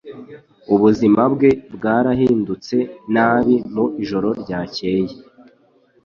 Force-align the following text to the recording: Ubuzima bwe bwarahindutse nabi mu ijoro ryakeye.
Ubuzima 0.73 1.21
bwe 1.33 1.49
bwarahindutse 1.75 2.77
nabi 3.13 3.55
mu 3.73 3.85
ijoro 4.03 4.29
ryakeye. 4.41 5.15